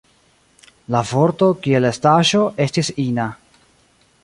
[0.95, 3.31] La vorto, kiel la estaĵo, estis ina.